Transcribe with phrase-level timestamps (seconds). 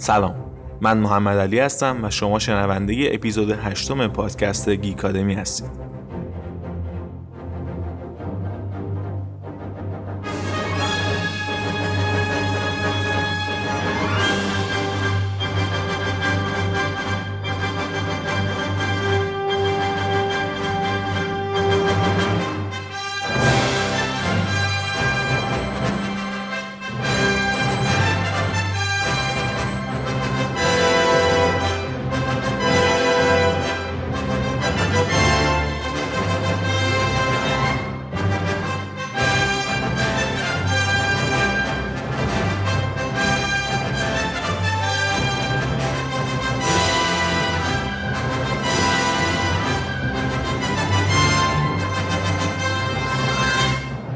[0.00, 0.34] سلام.
[0.80, 5.89] من محمد علی هستم و شما شنونده اپیزود هشتم پادکست گیکادمی هستید.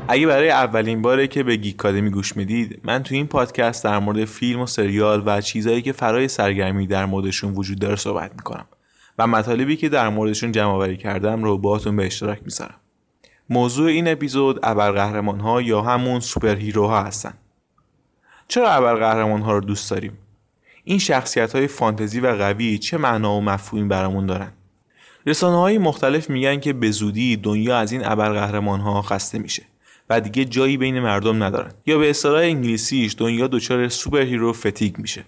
[0.09, 4.25] اگه برای اولین باره که به گیکادمی گوش می‌دید من تو این پادکست در مورد
[4.25, 8.67] فیلم و سریال و چیزهایی که فرای سرگرمی در موردشون وجود داره صحبت می‌کنم
[9.19, 12.75] و مطالبی که در موردشون جمع آوری کردم رو باهاتون به اشتراک می‌ذارم.
[13.51, 17.35] موضوع این اپیزود ابرقهرمان ها یا همون سوپر ها هستن.
[18.49, 20.19] چرا ابرقهرمان ها رو دوست داریم؟
[20.85, 24.53] این شخصیت های فانتزی و قوی چه معنا و مفهومی برامون دارن؟
[25.27, 29.63] رسانه های مختلف میگن که به زودی دنیا از این ابرقهرمان ها خسته میشه.
[30.11, 31.71] و دیگه جایی بین مردم ندارن.
[31.87, 35.25] یا به اصطلاح انگلیسیش دنیا دچار superhero fatigue میشه.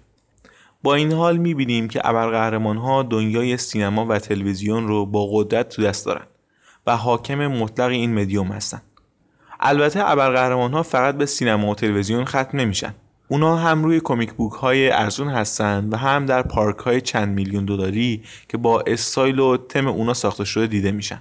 [0.82, 5.82] با این حال می‌بینیم که ابرقهرمان ها دنیای سینما و تلویزیون رو با قدرت تو
[5.82, 6.26] دست دارن
[6.86, 8.82] و حاکم مطلق این مدیوم هستن.
[9.60, 12.94] البته ابرقهرمان ها فقط به سینما و تلویزیون ختم نمیشن.
[13.28, 17.64] اونا هم روی comic book های ارزون هستن و هم در پارک های چند میلیون
[17.64, 21.20] دلاری که با استایل و تم اونا ساخته شده دیده میشن.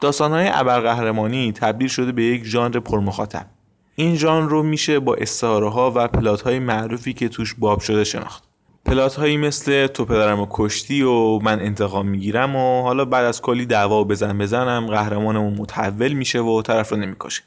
[0.00, 3.46] داستانهای ابرقهرمانی تبدیل شده به یک ژانر پرمخاطب.
[3.94, 8.04] این ژانر رو میشه با استعاره ها و پلات های معروفی که توش باب شده
[8.04, 8.44] شناخت.
[8.84, 13.42] پلات هایی مثل تو پدرم و کشتی و من انتقام می‌گیرم و حالا بعد از
[13.42, 17.42] کلی دعوا و بزن بزنم قهرمانمون متحول میشه و طرف رو نمی‌کشه.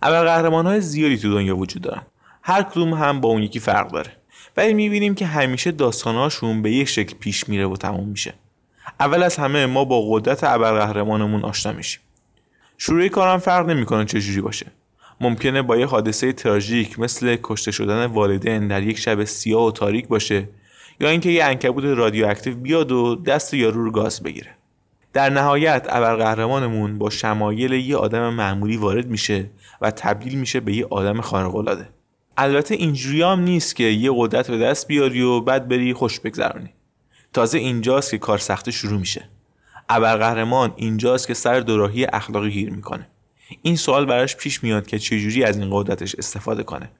[0.00, 2.02] قهرمان های زیادی تو دنیا وجود دارن.
[2.42, 4.12] هر کدوم هم با اون یکی فرق داره.
[4.56, 8.34] ولی می‌بینیم که همیشه داستانهاشون به یک شکل پیش میره و تموم میشه.
[9.00, 12.00] اول از همه ما با قدرت ابرقهرمانمون آشنا میشیم.
[12.78, 14.66] شروع کارم فرق نمی‌کنه چه جوری باشه.
[15.20, 20.08] ممکنه با یه حادثه تراژیک مثل کشته شدن والدین در یک شب سیاه و تاریک
[20.08, 20.48] باشه
[21.00, 24.50] یا اینکه یه انکبوت رادیواکتیو بیاد و دست یارو رو گاز بگیره.
[25.12, 29.50] در نهایت ابرقهرمانمون با شمایل یه آدم معمولی وارد میشه
[29.80, 31.84] و تبدیل میشه به یه آدم خارق
[32.36, 36.70] البته اینجوری هم نیست که یه قدرت به دست بیاری و بعد بری خوش بگذرانی
[37.32, 39.28] تازه اینجاست که کار سخته شروع میشه.
[39.88, 43.08] ابرقهرمان اینجاست که سر دوراهی اخلاقی گیر می‌کنه.
[43.62, 46.90] این سوال براش پیش میاد که چجوری از این قدرتش استفاده کنه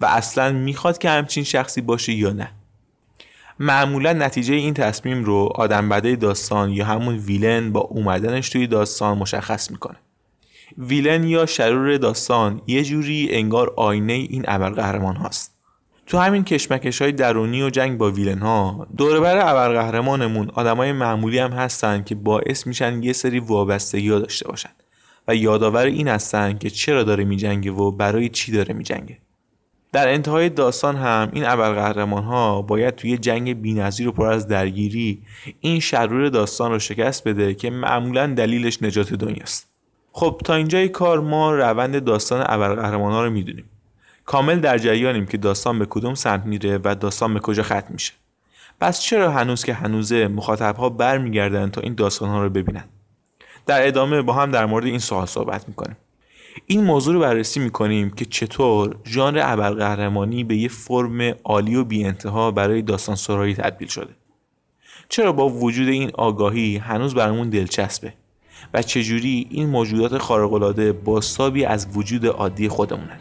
[0.00, 2.50] و اصلا می‌خواد که همچین شخصی باشه یا نه.
[3.58, 9.18] معمولا نتیجه این تصمیم رو آدم بده داستان یا همون ویلن با اومدنش توی داستان
[9.18, 9.96] مشخص می‌کنه.
[10.78, 15.59] ویلن یا شرور داستان یه جوری انگار آینه این ابرقهرمان هاست.
[16.10, 21.52] تو همین کشمکش های درونی و جنگ با ویلن ها دوربر ابرقهرمانمون آدمای معمولی هم
[21.52, 24.70] هستن که باعث میشن یه سری وابستگی ها داشته باشن.
[25.28, 29.18] و یادآور این هستن که چرا داره میجنگه و برای چی داره میجنگه.
[29.92, 35.22] در انتهای داستان هم این ابرقهرمان ها باید توی جنگ بی‌نظیر و پر از درگیری
[35.60, 39.70] این شرور داستان رو شکست بده که معمولا دلیلش نجات دنیاست.
[40.12, 43.64] خب تا اینجای کار ما روند داستان ابرقهرمان ها رو می‌دونیم.
[44.30, 48.12] کامل در جریانیم که داستان به کدوم سمت میره و داستان به کجا ختم میشه.
[48.80, 52.84] پس چرا هنوز که هنوزه مخاطب ها برمیگردن تا این داستان ها رو ببینن؟
[53.66, 55.96] در ادامه با هم در مورد این سوال صحبت می‌کنیم.
[56.66, 62.04] این موضوع رو بررسی می‌کنیم که چطور ژانر ابرقهرمانی به یه فرم عالی و بی
[62.04, 64.14] انتها برای داستان سرایی تبدیل شده.
[65.08, 68.14] چرا با وجود این آگاهی هنوز برامون دلچسبه
[68.74, 73.20] و چجوری این موجودات خارق‌العاده بازتابی از وجود عادی خودمونن؟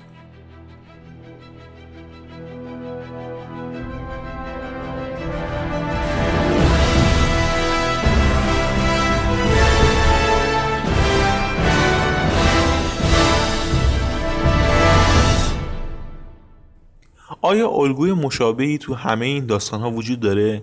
[17.49, 20.61] آیا الگوی مشابهی تو همه این داستان ها وجود داره؟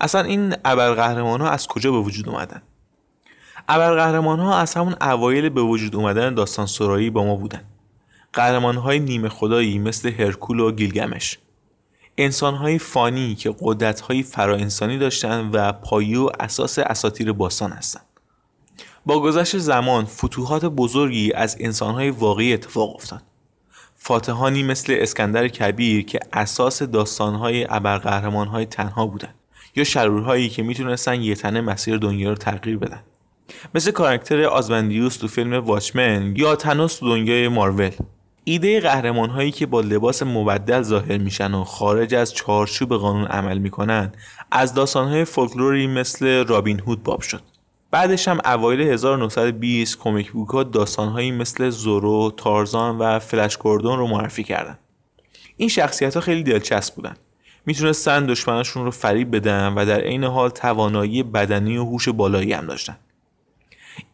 [0.00, 2.62] اصلا این ابرقهرمان ها از کجا به وجود اومدن؟
[3.68, 7.64] ابرقهرمان ها از همون اوایل به وجود اومدن داستان سرایی با ما بودن.
[8.32, 11.38] قهرمان های نیمه خدایی مثل هرکول و گیلگمش.
[12.18, 18.06] انسان های فانی که قدرت های انسانی داشتن و پایه و اساس اساتیر باستان هستند.
[19.06, 23.27] با گذشت زمان فتوحات بزرگی از انسان های واقعی اتفاق افتاد.
[24.00, 29.34] فاتحانی مثل اسکندر کبیر که اساس داستانهای ابرقهرمانهای تنها بودن
[29.76, 33.00] یا شرورهایی که می‌تونستن یه تنه مسیر دنیا رو تغییر بدن.
[33.74, 37.90] مثل کاراکتر آزمندیوس تو فیلم واچمن یا تنوس تو دنیای مارول.
[38.44, 43.58] ایده قهرمان هایی که با لباس مبدل ظاهر میشن و خارج از چارچوب قانون عمل
[43.58, 44.12] می‌کنن
[44.50, 47.42] از داستان های فولکلوری مثل رابین هود باب شد.
[47.90, 53.98] بعدش هم اوایل 1920 کمیک بوک ها داستان هایی مثل زورو، تارزان و فلش کوردون
[53.98, 54.78] رو معرفی کردن.
[55.56, 57.16] این شخصیت ها خیلی دلچسب بودن.
[57.66, 62.66] می‌تونستن دشمناشون رو فریب بدن و در عین حال توانایی بدنی و هوش بالایی هم
[62.66, 62.96] داشتن.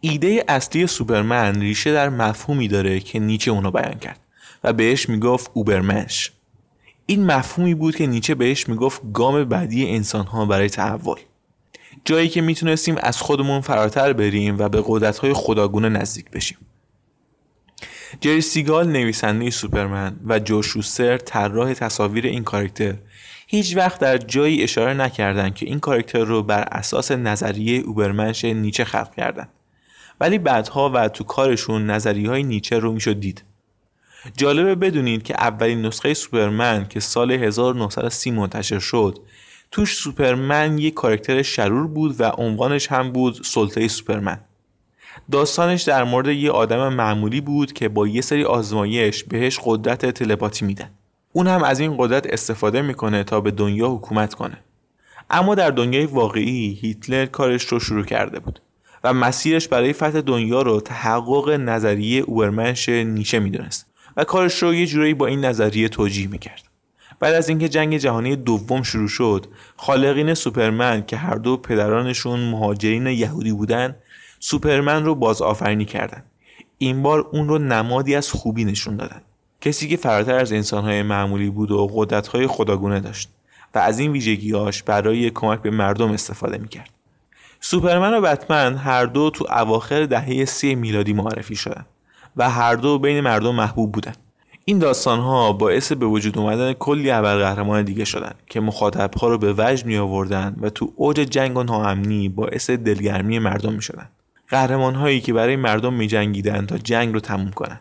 [0.01, 4.21] ایده اصلی سوپرمن ریشه در مفهومی داره که نیچه اونو بیان کرد
[4.65, 6.33] و بهش می‌گفت اوبرمنش.
[7.07, 11.19] این مفهومی بود که نیچه بهش می‌گفت گام بعدی انسانها برای تحول.
[12.05, 16.59] جایی که می‌تونستیم از خودمون فراتر بریم و به قدرتهای خداگونه نزدیک بشیم.
[18.21, 22.95] جری سیگال نویسنده سوپرمن و جو شوستر طراح تصاویر این کاراکتر
[23.47, 28.85] هیچ وقت در جایی اشاره نکردند که این کاراکتر رو بر اساس نظریه اوبرمنش نیچه
[28.85, 29.49] خلق کردند.
[30.21, 33.45] ولی بعدها و تو کارشون نظریه های نیچه رو می‌شد دید.
[34.37, 39.19] جالبه بدونید که اولین نسخه سوپرمن که سال 1930 منتشر شد
[39.75, 44.41] توش سوپرمن یک کارکتر شرور بود و عنوانش هم بود سلطه سوپرمن.
[45.31, 50.65] داستانش در مورد یه آدم معمولی بود که با یه سری آزمایش بهش قدرت تلپاتی
[50.65, 50.91] میدن.
[51.33, 54.59] اون هم از این قدرت استفاده می‌کنه تا به دنیا حکومت کنه.
[55.31, 58.61] اما در دنیای واقعی هیتلر کارش رو شروع کرده بود
[59.05, 63.87] و مسیرش برای فتح دنیا رو تحقق نظریه اوبرمنش نیچه می‌دونست
[64.17, 66.74] و کارش رو یه جورایی با این نظریه توجیه می‌کرد.
[67.21, 69.47] بعد از اینکه جنگ جهانی دوم شروع شد
[69.77, 73.97] خالقین سوپرمن که هر دو پدرانشون مهاجرین یهودی بودن
[74.41, 76.23] سوپرمن رو باز آفرینی کردن.
[76.79, 79.21] این بار اون رو نمادی از خوبی نشون دادن.
[79.61, 83.31] کسی که فراتر از انسانهای معمولی بود و قدرتهای خداگونه داشت
[83.75, 86.91] و از این ویژگیهاش برای کمک به مردم استفاده می‌کرد.
[87.61, 91.87] سوپرمن و بتمن هر دو تو اواخر دهه سی میلادی معرفی شدن
[92.37, 94.15] و هر دو بین مردم محبوب بودن.
[94.67, 99.39] این داستان ها باعث به وجود اومدن کلی ابرقهرمان دیگه شدن که مخاطب ها رو
[99.39, 104.09] به وجد می آوردن و تو اوج جنگ و ناامنی باعث دلگرمی مردم می شدن
[104.49, 107.81] قهرمان هایی که برای مردم می جنگیدن تا جنگ رو تموم کنن.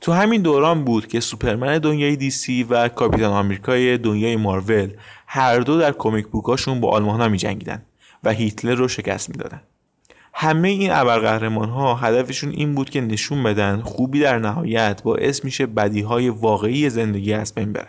[0.00, 4.90] تو همین دوران بود که سوپرمن دنیای دیسی و کاپیتان آمریکای دنیای مارول
[5.26, 7.82] هر دو در کمیک بوکاشون با آلمان ها می جنگیدن
[8.24, 9.60] و هیتلر رو شکست می‌دادن.
[10.36, 15.66] همه این ابرقهرمان ها هدفشون این بود که نشون بدن خوبی در نهایت باعث میشه
[15.66, 17.88] بدیهای واقعی زندگی از بین برن.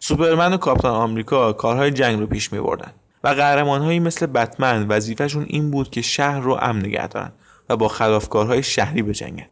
[0.00, 2.92] سوپرمن و کاپتان آمریکا کارهای جنگ رو پیش میبردن
[3.24, 7.32] و قهرمانهایی مثل بتمن وظیفهشون این بود که شهر رو امن نگه دارن
[7.68, 9.46] و با خلافکارهای شهری بجنگن.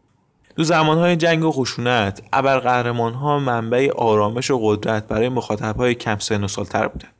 [0.56, 6.48] تو زمانهای جنگ و خشونت ابرقهرمانها منبع آرامش و قدرت برای مخاطبهای کم سن و
[6.48, 7.12] سالتر بودند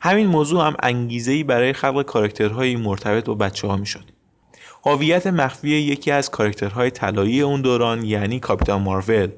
[0.00, 4.04] همین موضوع هم انگیزه برای خلق کاراکترهایی مرتبط با بچه ها می شد.
[4.86, 9.30] هویت مخفی یکی از کاراکترهای طلایی اون دوران یعنی کاپیتان مارول.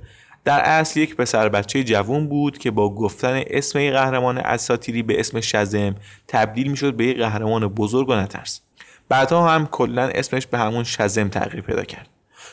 [0.44, 5.20] در اصل یک پسر بچه جوون بود که با گفتن اسم یک قهرمان اساطیری به
[5.20, 5.94] اسم شزم
[6.29, 8.61] تبدیل می‌شد به یک قهرمان بزرگ و نترس.
[9.08, 12.08] بعدها هم کلا اسمش به همون شزم تغییر پیدا کرد.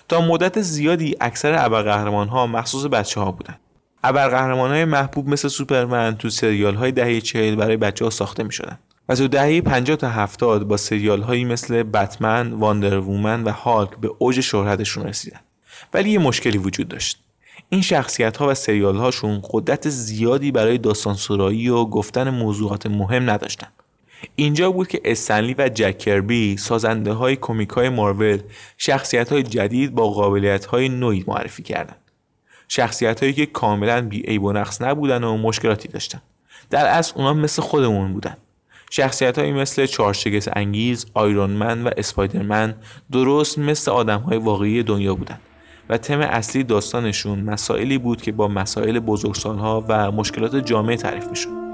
[0.07, 3.59] تا مدت زیادی اکثر ابرقهرمان ها مخصوص بچه ها بودند.
[4.03, 8.51] ابرقهرمان های محبوب مثل سوپرمن تو سریال های دهه چهل برای بچه ها ساخته می
[8.51, 13.51] شدن و تو دهه 50 تا 70 با سریال هایی مثل بتمن، واندر وومن و
[13.51, 15.39] هالک به اوج شهرتشون رسیدن.
[15.93, 17.19] ولی یه مشکلی وجود داشت.
[17.69, 23.29] این شخصیت ها و سریال هاشون قدرت زیادی برای داستان سرایی و گفتن موضوعات مهم
[23.29, 23.67] نداشتن.
[24.35, 28.39] اینجا بود که استنلی و جک کربی سازنده های کمیک های مارول
[28.77, 32.08] شخصیت های جدید با قابلیت های نوعی معرفی کردند.
[32.71, 36.21] شخصیت هایی که کاملا بی عیب و نقص نبودن و مشکلاتی داشتن.
[36.69, 38.37] در اصل اونا مثل خودمون بودن.
[38.89, 42.75] شخصیت هایی مثل چارشگس انگیز، آیرونمن و اسپایدرمن
[43.11, 45.39] درست مثل آدم های واقعی دنیا بودن.
[45.89, 51.68] و تم اصلی داستانشون مسائلی بود که با مسائل بزرگسالها و مشکلات جامعه تعریف می‌شد.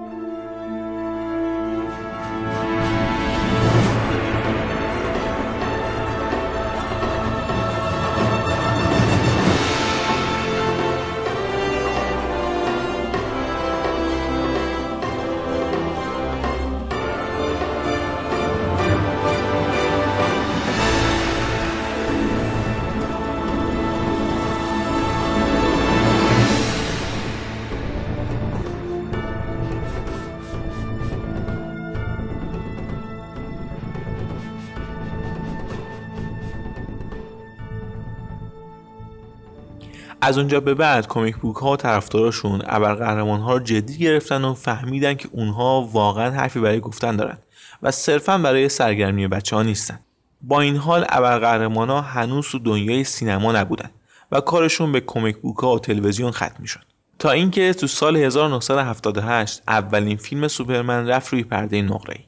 [40.25, 44.53] از اونجا به بعد کمیک بوک ها و طرفداراشون ابرقهرمان ها رو جدی گرفتن و
[44.53, 47.37] فهمیدن که اونها واقعا حرفی برای گفتن دارن
[47.83, 49.99] و صرفا برای سرگرمی بچه ها نیستن.
[50.41, 53.89] با این حال ابرقهرمان ها هنوز تو دنیای سینما نبودن
[54.31, 56.83] و کارشون به کمیک بوک ها و تلویزیون ختم می‌شد.
[57.19, 62.19] تا اینکه تو سال 1978 اولین فیلم سوپرمن رفت روی پرده نقره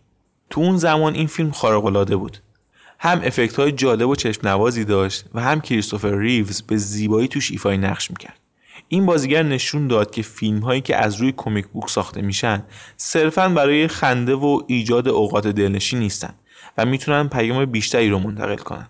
[0.49, 2.37] تو اون زمان این فیلم خارق العاده بود.
[2.99, 7.51] هم افکت های جالب و چشم نوازی داشت و هم کریستوفر ریو به زیبایی توش
[7.51, 8.39] ایفای نقش می‌کرد.
[8.87, 12.63] این بازیگر نشون داد که فیلم هایی که از روی comic book ساخته میشن
[12.97, 16.33] صرفا برای خنده و ایجاد اوقات دلنشین نیستن
[16.77, 18.87] و می‌تونن پیام بیشتری رو منتقل کنن.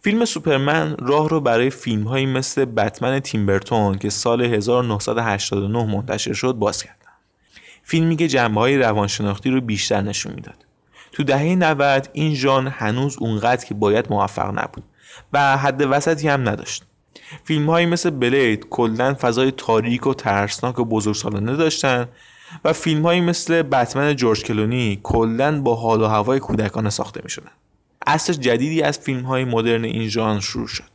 [0.00, 6.32] فیلم سوپرمن راه رو برای فیلم هایی مثل بتمن تیم برتون که سال 1989 منتشر
[6.32, 6.96] شد باز کرد
[7.82, 10.65] فیلمی که جنبه های روانشناختی رو بیشتر نشون می‌داد.
[11.16, 14.84] تو دهه 90 این ژانر هنوز اونقدر که باید موفق نبود
[15.32, 16.84] و حد وسطی هم نداشت
[17.44, 22.08] فیلم هایی مثل بلید کلا فضای تاریک و ترسناک و بزرگسالانه داشتن
[22.64, 27.30] و فیلم هایی مثل بتمن جورج کلونی کلا با حال و هوای کودکانه ساخته می
[27.30, 27.50] شدن.
[28.06, 30.90] عصر جدیدی از فیلم های مدرن این ژانر شروع شد.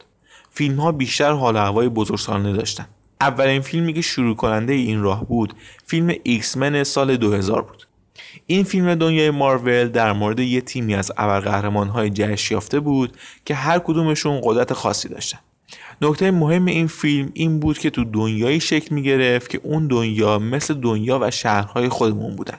[0.52, 2.86] فیلم ها بیشتر حال و هوای بزرگسالانه داشتن.
[3.22, 5.54] اولین فیلمی که شروع کننده این راه بود
[5.86, 7.88] فیلم X-Men سال 2000 بود.
[8.48, 13.80] این فیلم دنیای مارول در مورد یه تیمی از ابرقهرمان‌های جهش یافته بود که هر
[13.80, 15.40] کدومشون قدرت خاصی داشتن.
[16.02, 20.40] نکته مهم این فیلم این بود که تو دنیایی شکل می گرفت که اون دنیا
[20.40, 22.58] مثل دنیا و شهرهای خودمون بودن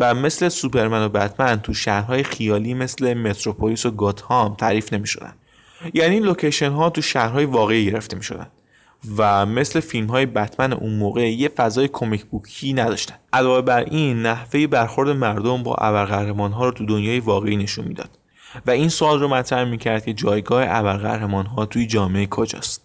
[0.00, 5.32] و مثل سوپرمن و بتمن تو شهرهای خیالی مثل متروپولیس و گاتهام تعریف نمی شدن.
[5.94, 8.46] یعنی لوکیشن ها تو شهرهای واقعی گرفته می شدن.
[9.16, 13.14] و مثل فیلم های بتمن اون موقع یه فضای کمیک بوکی نداشتن.
[13.32, 18.10] علاوه بر این نحوه برخورد مردم با ابرقهرمان ها رو تو دنیای واقعی نشون می‌داد.
[18.66, 22.82] و این سوال رو مطرح می‌کرد که جایگاه ابرقهرمان ها توی جامعه کجاست.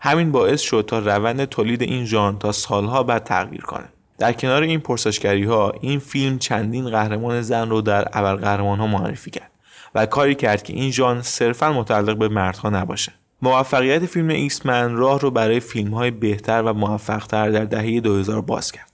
[0.00, 3.88] همین باعث شد تا روند تولید این ژانر تا سالها بعد تغییر کنه.
[4.18, 9.30] در کنار این پرسشگری ها این فیلم چندین قهرمان زن رو در ابرقهرمان ها معرفی
[9.30, 9.50] کرد
[9.94, 13.12] و کاری کرد که این ژانر صرفا متعلق به مردها نباشه.
[13.42, 18.72] موفقیت فیلم X-Men راه رو برای فیلم های بهتر و موفقتر در دهه 2000 باز
[18.72, 18.92] کرد.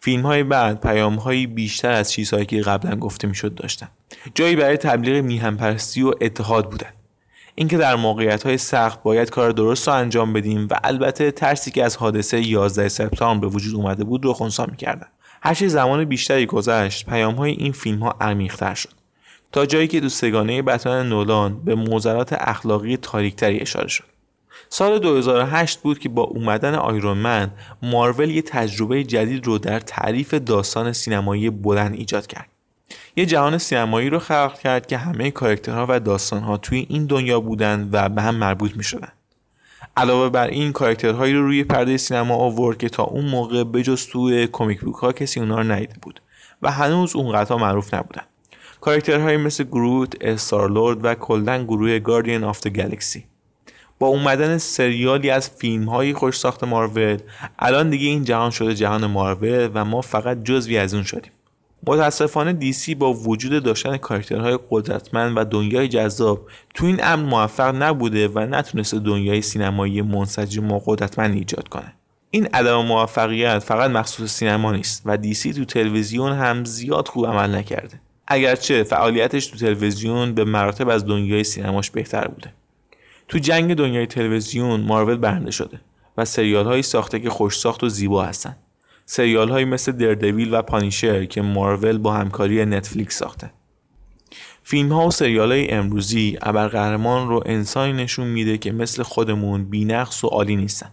[0.00, 3.88] فیلم های بعد پیام های بیشتر از چیزهایی که قبلا گفته می‌شد داشتن.
[4.34, 6.90] جایی برای تبلیغ میهن پرستی و اتحاد بودن.
[7.54, 11.84] اینکه در موقعیت های سخت باید کار درست رو انجام بدیم و البته ترسی که
[11.84, 15.06] از حادثه 11 سپتامبر به وجود اومده بود رو خونسا می‌کردن.
[15.42, 19.01] هرچی زمان بیشتری گذشت پیام های این فیلم ها عمیقتر شد.
[19.52, 24.04] تا جایی که تو سه‌گانه بتمن نولان به معضلات اخلاقی تاریکتری اشاره شد.
[24.68, 27.50] سال 2008 بود که با اومدن Iron Man
[27.82, 32.48] مارول یه تجربه جدید رو در تعریف داستان سینمایی بلند ایجاد کرد.
[33.16, 37.88] یه جهان سینمایی رو خلق کرد که همه کارکترها و داستانها توی این دنیا بودند
[37.92, 39.12] و به هم مربوط می شدن.
[39.96, 44.46] علاوه بر این کارکترهایی رو روی پرده سینما آورد که تا اون موقع بجز توی
[44.46, 46.22] comic book ها کسی اونا رو ندیده بود
[46.62, 48.22] و هنوز اونقدر معروف نبودن.
[48.82, 53.24] کاراکترهایی مثل Groot، Star-Lord و کلا گروه Guardian of Galaxy
[53.98, 57.18] با اومدن سریالی از فیلم های خوش ساخت مارول
[57.58, 61.32] الان دیگه این جهان شده جهان مارول و ما فقط جزوی از اون شدیم.
[61.86, 68.28] متاسفانه DC با وجود داشتن کاراکترهای قدرتمند و دنیای جذاب تو این امر موفق نبوده
[68.28, 71.94] و نتونسته دنیای سینمایی منسجم و قدرتمند ایجاد کنه.
[72.30, 77.54] این عدم موفقیت فقط مخصوص سینما نیست و دیسی تو تلویزیون هم زیاد خوب عمل
[77.54, 78.00] نکرده.
[78.32, 82.52] اگرچه فعالیتش تو تلویزیون به مراتب از دنیای سینماش بهتر بوده.
[83.28, 85.80] تو جنگ دنیای تلویزیون مارول برنده شده
[86.16, 88.56] و سریال هایی ساخته که خوش ساخت و زیبا هستن.
[89.06, 93.50] سریال هایی مثل دردویل و پانیشر که مارول با همکاری نتفلیکس ساخته.
[94.62, 100.24] فیلم ها و سریال های امروزی ابرقهرمان رو انسانی نشون میده که مثل خودمون بینقص
[100.24, 100.90] و عالی نیستن.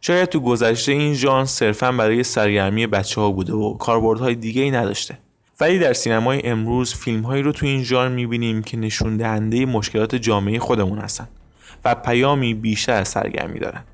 [0.00, 4.70] شاید تو گذشته این ژانر صرفا برای سرگرمی بچه ها بوده و کاربردهای دیگه ای
[4.70, 5.18] نداشته.
[5.60, 10.14] ولی در سینمای امروز فیلم هایی رو تو این ژانر می‌بینیم که نشون دهنده مشکلات
[10.14, 11.28] جامعه خودمون هستن
[11.84, 13.84] و پیامی بیشتر از سرگرمی دارن.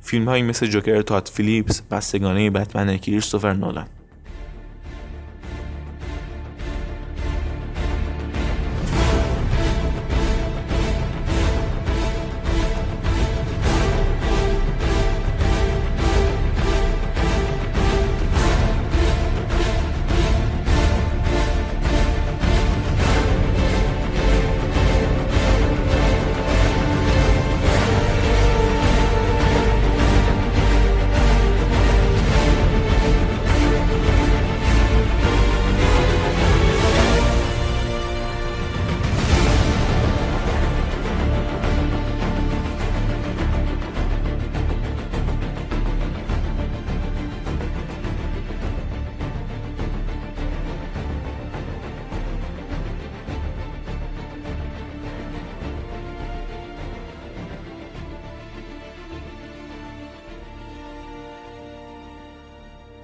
[0.00, 3.86] فیلم هایی مثل جوکر تات فیلیپس و سگانه بتمن کریستوفر نولان.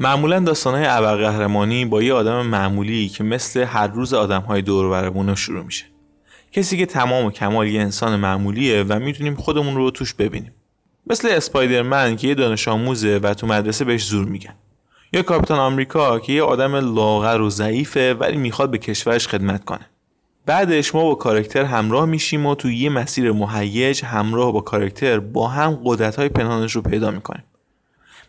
[0.03, 5.65] معمولا داستانهای ابرقهرمانی با یه آدم معمولی که مثل هر روز آدمهای دور و شروع
[5.65, 5.85] میشه.
[6.53, 10.55] کسی که تمام و کمال یه انسان معمولیه و می‌تونیم خودمون رو توش ببینیم.
[11.07, 14.55] مثل اسپایدرمن که یه دانش آموزه و تو مدرسه بهش زور میگن.
[15.13, 19.87] یا کاپیتان آمریکا که یه آدم لاغر و ضعیفه ولی می‌خواد به کشورش خدمت کنه.
[20.47, 25.49] بعدش ما با کارکتر همراه میشیم و تو یه مسیر مهیج همراه با کارکتر با
[25.49, 27.45] هم قدرت های پنهانش رو پیدا می‌کنیم.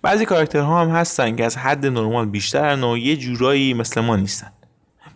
[0.03, 4.51] بعضی کاراکترها هم هستن که از حد نرمال بیشترن و یه جورایی مثل ما نیستن.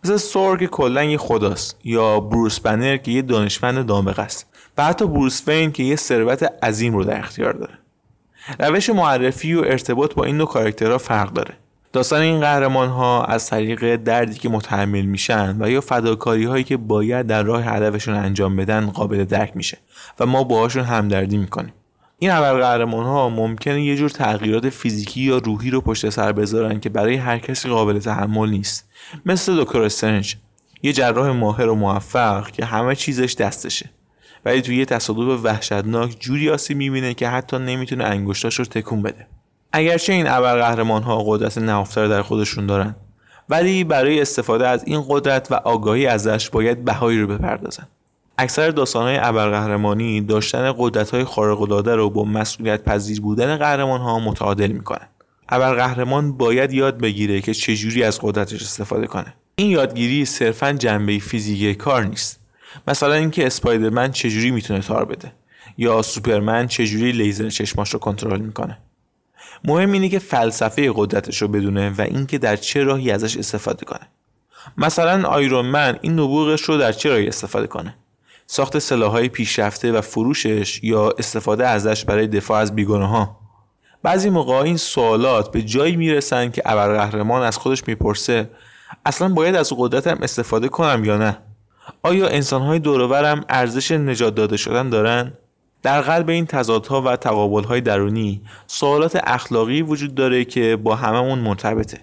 [0.03, 4.45] مثل سور که کلا یه خداست یا بروس بنر که یه دانشمند دامغه است
[4.77, 7.73] و حتی بروس وین که یه ثروت عظیم رو در اختیار داره.
[8.59, 11.53] روش معرفی و ارتباط با این دو کاراکترها فرق داره.
[11.93, 16.77] داستان این قهرمان ها از طریق دردی که متحمل میشن و یا فداکاری هایی که
[16.77, 19.77] باید در راه هدفشون انجام بدن قابل درک میشه
[20.19, 21.73] و ما باهاشون همدردی می‌کنیم.
[22.19, 26.89] این قهرمان ها ممکنه یه جور تغییرات فیزیکی یا روحی رو پشت سر بذارن که
[26.89, 28.89] برای هر کسی قابل تحمل نیست.
[29.25, 30.35] مثل دکتر استرنج
[30.83, 33.89] یه جراح ماهر و موفق که همه چیزش دستشه.
[34.45, 39.27] ولی توی یه تصادف وحشتناک جوری آسیب می‌بینه که حتی نمی‌تونه انگشتاش رو تکون بده.
[39.71, 42.95] اگرچه این ابرقهرمان ها قدرت نهفتر در خودشون دارن
[43.49, 47.87] ولی برای استفاده از این قدرت و آگاهی ازش باید بهایی رو بپردازن.
[48.37, 55.07] اکثر داستانهای ابرقهرمانی داشتن قدرت‌های خارق‌العاده رو با مسئولیت پذیر بودن قهرمان ها متعادل می‌کنن.
[55.49, 59.33] ابرقهرمان باید یاد بگیره که چجوری از قدرتش استفاده کنه.
[59.55, 62.39] این یادگیری صرفا جنبه فیزیکی کار نیست.
[62.87, 65.31] مثلا اینکه اسپایدرمن چجوری می‌تونه تار بده
[65.77, 68.77] یا سوپرمن چجوری لیزر چشماش رو کنترل می‌کنه.
[69.63, 74.07] مهم اینه که فلسفه قدرتش رو بدونه و اینکه در چه راهی ازش استفاده کنه.
[74.77, 77.95] مثلا آیرون من این نبوغش رو در چه راهی استفاده کنه
[78.47, 83.39] ساخت سلاحهای پیشرفته و فروشش یا استفاده ازش برای دفاع از بیگانه ها
[84.03, 88.49] بعضی موقع این سوالات به جایی می‌رسن که ابرقهرمان از خودش می‌پرسه
[89.05, 91.37] اصلا باید از قدرتم استفاده کنم یا نه؟
[92.03, 95.33] آیا انسانهای دورورم ارزش نجات داده شدن دارن؟
[95.81, 101.97] در قلب این تضادها و تقابلهای درونی سوالات اخلاقی وجود داره که با هممون مرتبطه.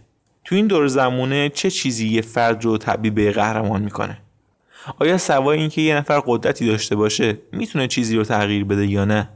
[0.45, 4.19] تو این دور زمونه چه چیزی یه فرد رو تبدیل به قهرمان می‌کنه؟
[4.99, 9.29] آیا سوای اینکه یه نفر قدرتی داشته باشه می‌تونه چیزی رو تغییر بده یا نه؟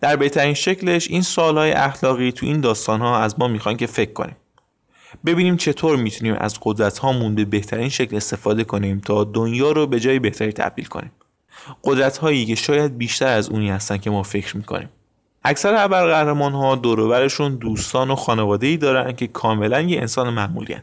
[0.00, 4.12] در بهترین شکلش این سوالهای اخلاقی تو این داستان ها از ما می‌خوان که فکر
[4.12, 4.36] کنیم.
[5.26, 10.00] ببینیم چطور می‌تونیم از قدرت هامون به بهترین شکل استفاده کنیم تا دنیا رو به
[10.00, 11.12] جای بهتری تبدیل کنیم.
[11.84, 14.88] قدرت هایی که شاید بیشتر از اونی هستن که ما فکر می‌کنیم.
[15.44, 20.82] اکثر ابرقهرمان ها دوروبرشون دوستان و خانواده ای دارن که کاملا یه انسان معمولی هن.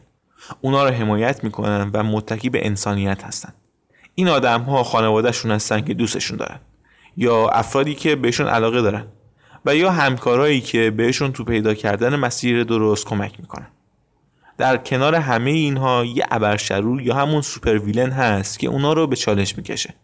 [0.60, 3.52] اونا رو حمایت می‌کنن و متکی به انسانیت هستن.
[4.20, 6.60] این آدم ها خانوادهشون هستن که دوستشون دارن
[7.16, 9.06] یا افرادی که بهشون علاقه دارن
[9.66, 13.66] و یا همکارایی که بهشون تو پیدا کردن مسیر درست کمک می‌کنن.
[14.58, 19.16] در کنار همه اینها یه ابرشرور یا همون سوپر ویلن هست که اونا رو به
[19.16, 19.94] چالش می‌کشه.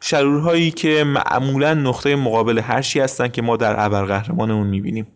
[0.00, 5.06] شرورهایی که معمولا نقطه مقابل هر چی هستن که ما در ابرقهرمانمون می‌بینیم.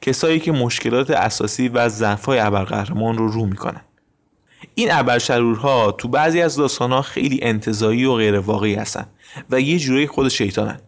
[0.00, 3.80] کسایی که مشکلات اساسی و ضعف‌های ابرقهرمان رو رو می‌کنن.
[4.74, 9.06] این ابرشرورها تو بعضی از داستانها خیلی انتظایی و غیر واقعی هستن
[9.50, 10.80] و یه جوری خود شیطانن.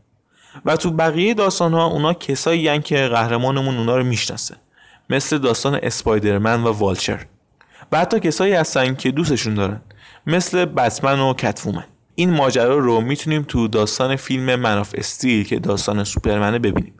[0.65, 4.57] و تو بقیه داستانها اونا کسایی هن که قهرمانمون اونا رو می‌شناسه.
[5.11, 7.27] مثل داستان اسپایدرمن و والچر.
[7.93, 9.81] و حتی کسایی هستن که دوستشون دارن.
[10.27, 11.85] مثل بتمن و کتفومن
[12.15, 16.95] این ماجرا رو می‌تونیم تو داستان فیلم مناف استیل که داستان سوپرمنه ببینیم.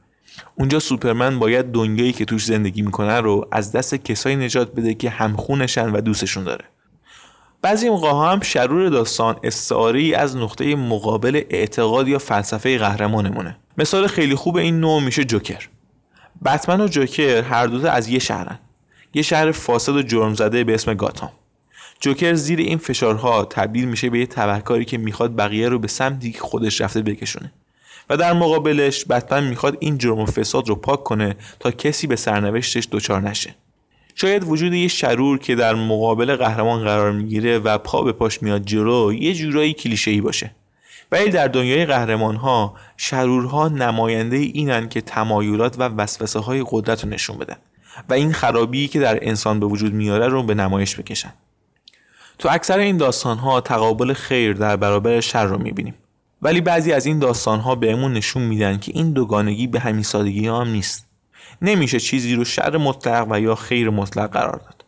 [0.55, 5.11] اونجا سوپرمن باید دنیایی که توش زندگی می‌کنه رو از دست کسایی نجات بده که
[5.11, 6.65] همخونشن و دوستشون داره.
[7.63, 14.35] بعضی موقع هم شرور داستان استعاری از نقطه مقابل اعتقاد یا فلسفه قهرمانمونه مثال خیلی
[14.35, 15.69] خوب این نوع میشه جوکر.
[16.45, 18.59] بتمن و جوکر هر دوتا از یه شهرن.
[19.15, 21.31] یه شهر فاسد و جرم زده به اسم گاتام.
[22.01, 26.33] جوکر زیر این فشارها تبدیل میشه به یه تبهکاری که می‌خواد بقیه رو به سمتی
[26.33, 27.53] که خودش رفته بکشونه.
[28.11, 32.17] و در مقابلش بتمن می‌خواد این جرم و فساد رو پاک کنه تا کسی به
[32.17, 33.55] سرنوشتش دچار نشه.
[34.15, 38.65] شاید وجود یه شرور که در مقابل قهرمان قرار می‌گیره و پا به پاش میاد
[38.65, 40.51] جلو یه جورایی ای باشه.
[41.13, 47.11] ولی در دنیای قهرمان ها شرورها نماینده اینن که تمایلات و وسوسه های قدرت رو
[47.11, 47.57] نشون بدن
[48.09, 51.33] و این خرابی که در انسان به وجود میاره رو به نمایش بکشن.
[52.39, 55.95] تو اکثر این داستان ها تقابل خیر در برابر شر رو می‌بینیم.
[56.45, 60.47] ولی بعضی از این داستان ها بهمون نشون میدن که این دوگانگی به همین سادگی
[60.47, 61.07] هم نیست.
[61.63, 64.85] نمیشه چیزی رو شر مطلق و یا خیر مطلق قرار داد.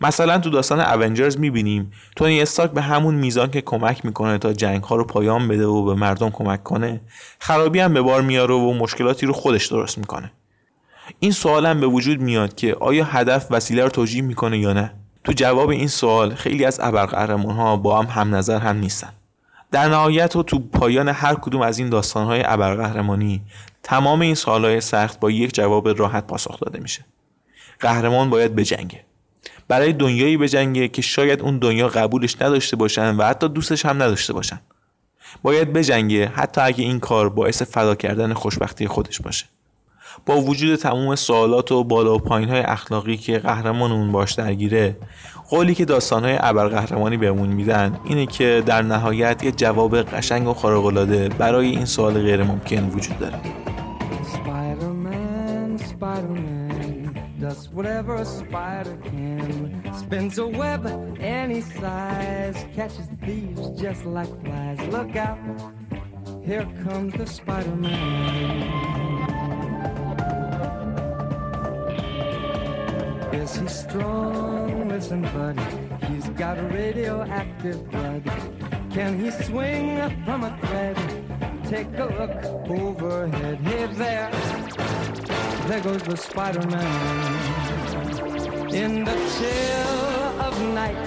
[0.00, 4.82] مثلا تو داستان اونجرز می‌بینیم تونی استارک به همون میزان که کمک می‌کنه تا جنگ
[4.82, 7.00] ها رو پایان بده و به مردم کمک کنه
[7.38, 10.32] خرابی هم به بار میاره و مشکلاتی رو خودش درست می‌کنه.
[11.20, 14.94] این سوال هم به وجود میاد که آیا هدف وسیله رو توجیه می‌کنه یا نه؟
[15.24, 19.12] تو جواب این سوال خیلی از ابرقهرمان ها با هم هم نظر هم نیستن.
[19.70, 23.42] در نهایت و تو پایان هر کدوم از این داستان های ابرقهرمانی
[23.82, 27.04] تمام این سوال های سخت با یک جواب راحت پاسخ داده میشه.
[27.80, 29.04] قهرمان باید بجنگه.
[29.68, 34.32] برای دنیایی بجنگه که شاید اون دنیا قبولش نداشته باشن و حتی دوستش هم نداشته
[34.32, 34.60] باشن.
[35.42, 39.46] باید بجنگه حتی اگه این کار باعث فدا کردن خوشبختی خودش باشه.
[40.26, 44.96] با وجود تمام سوالات و بالا و پایین های اخلاقی که قهرمان اون باش درگیره
[45.50, 50.54] قولی که داستان های ابرقهرمانی بهمون میدن اینه که در نهایت یه جواب قشنگ و
[50.54, 53.40] خارق‌العاده برای این سوال غیر ممکن وجود داره.
[66.48, 69.37] Here comes the Spider Man.
[73.48, 74.88] Is he strong?
[74.90, 75.62] Listen, buddy,
[76.06, 78.22] he's got radioactive blood.
[78.92, 80.96] Can he swing from a thread?
[81.64, 83.58] Take a look overhead.
[83.60, 84.30] Hey there
[85.66, 86.84] there goes the Spider-Man.
[88.74, 91.06] In the chill of night,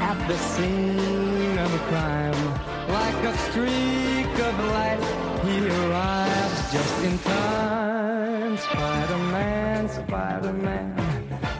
[0.00, 2.42] at the scene of a crime,
[2.88, 5.04] like a streak of light,
[5.44, 8.56] he arrives just in time.
[8.58, 11.11] Spider-Man, Spider-Man,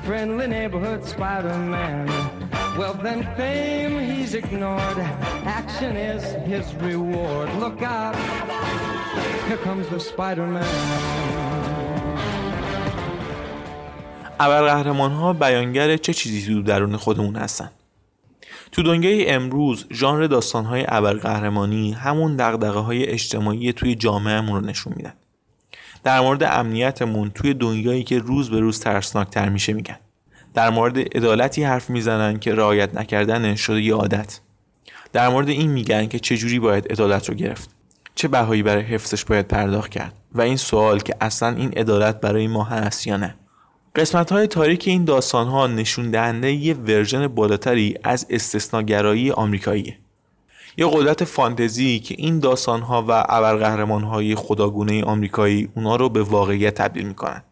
[0.07, 2.07] friendly neighborhood Spider-Man.
[2.79, 4.99] Wealth and fame he's ignored.
[5.61, 7.49] Action is his reward.
[7.65, 8.17] Look out,
[9.49, 10.67] here comes the Spider-Man.
[14.41, 17.71] ابرقهرمان ها بیانگر چه چیزی تو درون خودمون هستن
[18.73, 24.93] تو دنیای امروز ژانر داستان های ابرقهرمانی همون دقدقه های اجتماعی توی جامعهمون رو نشون
[24.97, 25.13] میدن
[26.05, 29.99] در مورد امنیتمون توی دنیایی که روز به روز ترسناکتر میشه میگن.
[30.55, 34.41] در مورد عدالتی حرف می‌زنن که رعایت نکردن شده یه عادت.
[35.13, 37.71] در مورد این میگن که چجوری باید عدالت رو گرفت.
[38.15, 40.15] چه بهایی برای حفظش باید پرداخت کرد.
[40.35, 43.35] و این سوال که اصلا این عدالت برای ما هست یا نه.
[43.97, 49.99] قسمت های تاریک این داستان ها نشون دهنده یه ورژن بالاتری از استثناگرایی آمریکاییه.
[50.77, 56.23] یه قدرت فانتزی که این داستان ها و ابرقهرمان های خداگونه آمریکایی اونا رو به
[56.23, 57.43] واقعیت تبدیل می‌کنن.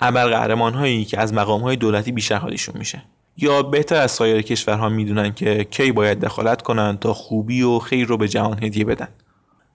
[0.00, 3.02] ابرقهرمان هایی که از مقام های دولتی بیشتر حالیشون میشه.
[3.36, 8.06] یا بهتر از سایر کشورها می‌دونن که کی باید دخالت کنن تا خوبی و خیر
[8.06, 9.08] رو به جهان هدیه بدن.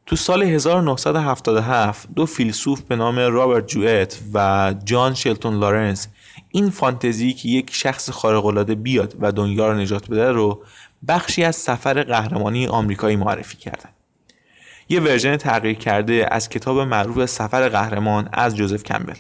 [0.05, 6.07] تو سال 1977 دو فیلسوف به نام رابرت جوئت و جان شلتون لارنس
[6.51, 10.63] این فانتزی که یک شخص خارق‌العاده بیاد و دنیا رو نجات بده رو
[11.07, 13.89] بخشی از سفر قهرمانی آمریکایی معرفی کردن.
[14.89, 19.15] یه ورژن تغییر کرده از کتاب معروف سفر قهرمان از جوزف کمبل.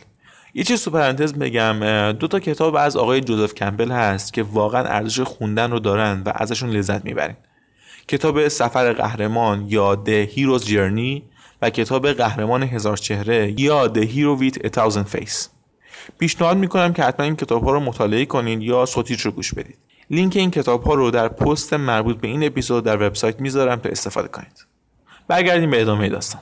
[0.53, 4.83] یه چیز تو پرانتز بگم دو تا کتاب از آقای جوزف کمبل هست که واقعا
[4.83, 7.35] ارزش خوندن رو دارن و ازشون لذت می‌برین.
[8.07, 11.21] کتاب سفر قهرمان یا The Hero's Journey
[11.61, 15.47] و کتاب قهرمان هزار چهره یا The Hero with a Thousand Face
[16.19, 19.77] پیشنهاد می‌کنم که حتما این کتاب ها رو مطالعه کنید یا صوتیش رو گوش بدید
[20.09, 23.89] لینک این کتاب ها رو در پست مربوط به این اپیزود در وبسایت می‌ذارم تا
[23.89, 24.65] استفاده کنید.
[25.27, 26.41] برگردیم به ادامه داستان.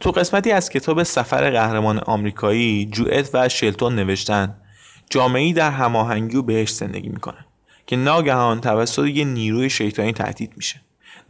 [0.00, 4.56] تو قسمتی از کتاب سفر قهرمان آمریکایی جوئت و شلتون نوشتن
[5.10, 7.46] جامعی در هماهنگی و بهش زندگی می‌کنه
[7.86, 10.80] که ناگهان توسط یه نیروی شیطانی تهدید میشه.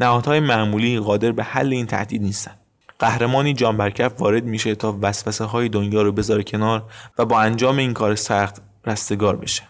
[0.01, 2.55] نهادهای معمولی قادر به حل این تهدید نیستن.
[2.99, 6.85] قهرمانی جانبرکف وارد میشه تا وسوسه های دنیا رو بذاره کنار
[7.19, 9.63] و با انجام این کار سخت رستگار بشه.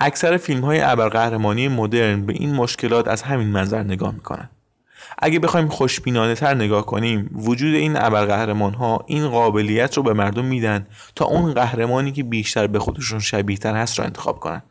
[0.00, 4.50] اکثر فیلم های ابرقهرمانی مدرن به این مشکلات از همین منظر نگاه می‌کنن.
[5.18, 10.44] اگه بخوایم خوشبینانه تر نگاه کنیم وجود این ابرقهرمان ها این قابلیت رو به مردم
[10.44, 14.62] میدن تا اون قهرمانی که بیشتر به خودشون شبیه تر هست رو انتخاب کنن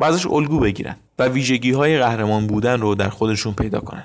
[0.00, 4.04] و ازش الگو بگیرن و ویژگی های قهرمان بودن رو در خودشون پیدا کنن.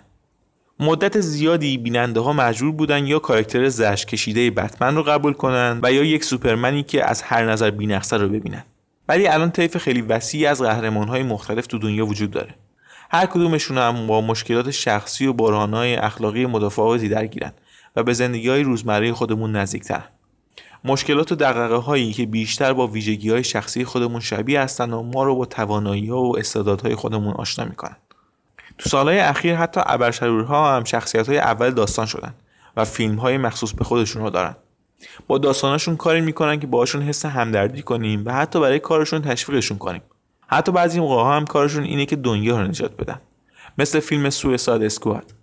[0.79, 5.91] مدت زیادی بیننده ها مجبور بودن یا کاراکتر زرش کشیده بتمن رو قبول کنن و
[5.91, 8.63] یا یک سوپرمنی که از هر نظر بینقصه رو ببینن.
[9.09, 12.55] ولی الان طیف خیلی وسیعی از قهرمان های مختلف تو دنیا وجود داره.
[13.11, 17.51] هر کدومشون هم با مشکلات شخصی و برهانهای اخلاقی متفاوتی درگیرن
[17.95, 20.03] و به زندگی های روزمره خودمون نزدیکترن.
[20.83, 25.23] مشکلات و دقیقه هایی که بیشتر با ویژگی های شخصی خودمون شبیه هستند و ما
[25.23, 27.97] رو با توانایی ها و استعدادهای خودمون آشنا می‌کنن.
[28.77, 32.33] تو سالهای اخیر حتی ابرشرورها هم شخصیت های اول داستان شدن
[32.77, 34.55] و فیلم های مخصوص به خودشون رو دارن.
[35.27, 40.01] با داستاناشون کاری می‌کنن که باهاشون حس همدردی کنیم و حتی برای کارشون تشویقشون کنیم.
[40.47, 43.21] حتی بعضی موقع هم کارشون اینه که دنیا رو نجات بدن.
[43.77, 45.33] مثل فیلم سویساد اسکواد.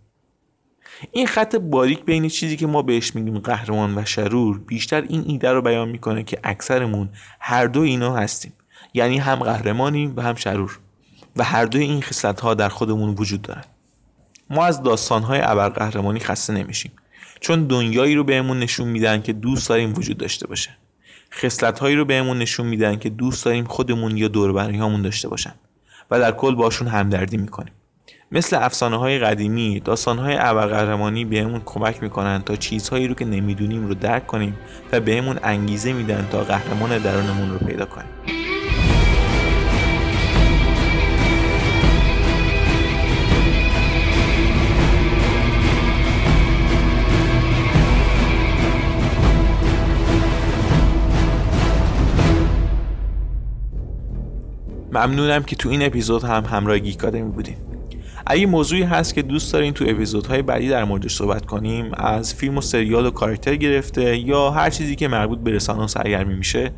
[1.12, 5.52] این خط باریک بین چیزی که ما بهش میگیم قهرمان و شرور بیشتر این ایده
[5.52, 7.08] رو بیان می‌کنه که اکثرمون
[7.40, 8.52] هر دو اینا هستیم.
[8.94, 10.78] یعنی هم قهرمانیم و هم شرور.
[11.36, 13.64] و هر دوی این خصلت ها در خودمون وجود دارن.
[14.50, 16.92] ما از داستان های ابرقهرمانی خسته نمیشیم.
[17.40, 20.70] چون دنیایی رو بهمون نشون میدن که دوست داریم وجود داشته باشه.
[21.32, 25.54] خصلت هایی رو بهمون نشون میدن که دوست داریم خودمون یا دوربری هامون داشته باشن.
[26.10, 27.72] و در کل باشون همدردی می‌کنیم.
[28.32, 33.88] مثل افسانه های قدیمی داستان های ابرقهرمانی بهمون کمک می‌کنن تا چیزهایی رو که نمی‌دونیم
[33.88, 34.56] رو درک کنیم
[34.92, 38.08] و بهمون انگیزه میدن تا قهرمان درونمون رو پیدا کنیم.
[54.92, 57.56] ممنونم که تو این اپیزود هم همراه گیکادمی بودیم
[58.26, 62.58] اگه موضوعی هست که دوست دارین تو اپیزودهای بعدی در موردش صحبت کنیم از فیلم
[62.58, 66.70] و سریال و کاراکتر گرفته یا هر چیزی که مربوط به رسانه و سرگرمی میشه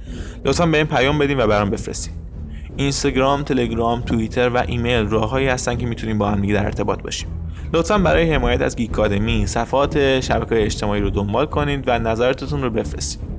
[0.45, 2.15] لطفا به این پیام بدین و برام بفرستین
[2.77, 7.29] اینستاگرام، تلگرام، توییتر و ایمیل راههایی هستن که می‌تونیم با هم در ارتباط باشیم.
[7.73, 13.38] لطفا برای حمایت از گیکادمی صفحات شبکه اجتماعی رو دنبال کنید و نظراتتون رو بفرستید.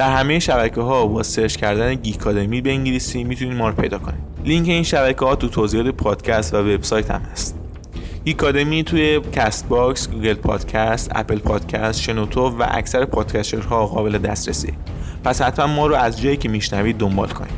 [0.00, 4.20] در همه شبکه ها با سرچ کردن گیکادمی به انگلیسی می‌تونید ما رو پیدا کنید.
[4.44, 7.58] لینک این شبکه ها تو توضیحات پادکست و وبسایت هم هست.
[8.24, 14.72] گیکادمی توی Castbox، Google Podcast، Apple Podcast، شنوتو و اکثر پادکسترها قابل دسترسی
[15.24, 17.52] پس حتما ما رو از جایی که میشنوید دنبال کنید.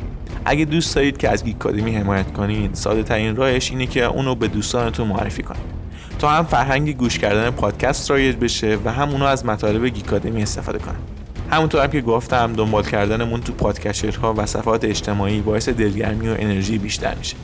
[0.45, 4.47] اگه دوست دارید که از گیکادمی حمایت کنید ساده ترین راهش اینه که اونو به
[4.47, 5.73] دوستانتون معرفی کنید.
[6.19, 10.79] تا هم فرهنگ گوش کردن پادکست رایج بشه و هم اونا از مطالب گیکادمی استفاده
[10.79, 16.35] کنند همونطور هم که گفتم دنبال کردنمون تو پادکشرها و صفحات اجتماعی باعث دلگرمی و
[16.39, 17.35] انرژی بیشتر میشه.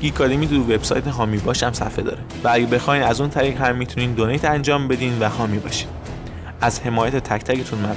[0.00, 2.18] گیکادمی تو وبسایت هامی باش هم صفحه داره.
[2.44, 5.88] و اگه بخواین از اون طریق هم می‌تونین دونیت انجام بدین و هامی باشین.
[6.60, 7.96] از حمایت تک تکتون ممنونم.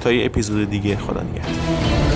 [0.00, 2.11] تا یه اپیزود دیگه خدا نگهدار.